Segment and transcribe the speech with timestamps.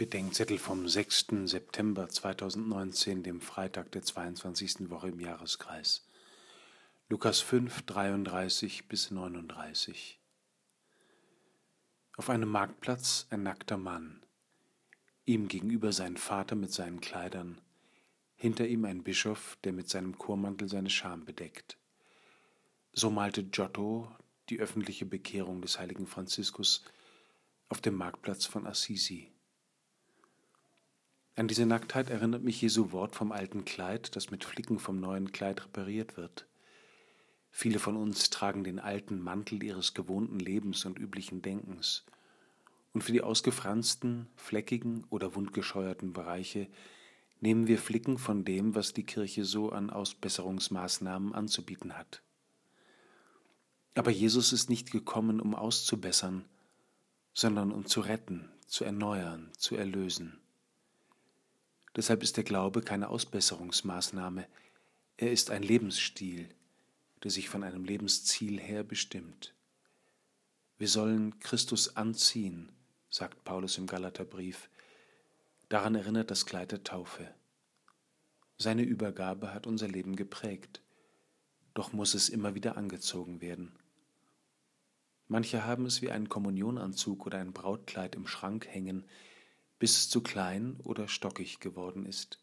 [0.00, 1.26] Bedenkzettel vom 6.
[1.44, 4.88] September 2019, dem Freitag der 22.
[4.88, 6.08] Woche im Jahreskreis.
[7.10, 10.18] Lukas 5, 33 bis 39.
[12.16, 14.24] Auf einem Marktplatz ein nackter Mann.
[15.26, 17.60] Ihm gegenüber sein Vater mit seinen Kleidern,
[18.36, 21.76] hinter ihm ein Bischof, der mit seinem Chormantel seine Scham bedeckt.
[22.94, 24.10] So malte Giotto
[24.48, 26.86] die öffentliche Bekehrung des heiligen Franziskus
[27.68, 29.30] auf dem Marktplatz von Assisi.
[31.40, 35.32] An diese Nacktheit erinnert mich Jesu Wort vom alten Kleid, das mit Flicken vom neuen
[35.32, 36.46] Kleid repariert wird.
[37.50, 42.04] Viele von uns tragen den alten Mantel ihres gewohnten Lebens und üblichen Denkens.
[42.92, 46.68] Und für die ausgefransten, fleckigen oder wundgescheuerten Bereiche
[47.40, 52.20] nehmen wir Flicken von dem, was die Kirche so an Ausbesserungsmaßnahmen anzubieten hat.
[53.94, 56.44] Aber Jesus ist nicht gekommen, um auszubessern,
[57.32, 60.38] sondern um zu retten, zu erneuern, zu erlösen.
[61.96, 64.46] Deshalb ist der Glaube keine Ausbesserungsmaßnahme,
[65.16, 66.48] er ist ein Lebensstil,
[67.22, 69.54] der sich von einem Lebensziel her bestimmt.
[70.78, 72.72] Wir sollen Christus anziehen,
[73.10, 74.70] sagt Paulus im Galaterbrief.
[75.68, 77.28] Daran erinnert das Kleid der Taufe.
[78.56, 80.80] Seine Übergabe hat unser Leben geprägt,
[81.74, 83.72] doch muss es immer wieder angezogen werden.
[85.28, 89.04] Manche haben es wie einen Kommunionanzug oder ein Brautkleid im Schrank hängen,
[89.80, 92.38] bis es zu klein oder stockig geworden ist.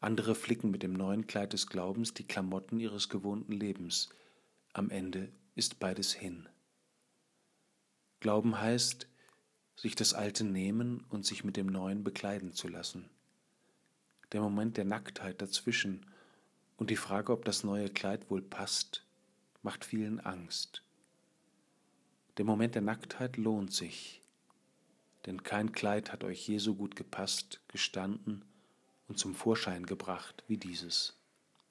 [0.00, 4.08] Andere flicken mit dem neuen Kleid des Glaubens die Klamotten ihres gewohnten Lebens.
[4.72, 6.48] Am Ende ist beides hin.
[8.18, 9.06] Glauben heißt,
[9.76, 13.10] sich das Alte nehmen und sich mit dem Neuen bekleiden zu lassen.
[14.32, 16.06] Der Moment der Nacktheit dazwischen
[16.78, 19.04] und die Frage, ob das neue Kleid wohl passt,
[19.62, 20.82] macht vielen Angst.
[22.38, 24.21] Der Moment der Nacktheit lohnt sich,
[25.26, 28.44] denn kein Kleid hat euch je so gut gepasst, gestanden
[29.08, 31.21] und zum Vorschein gebracht wie dieses.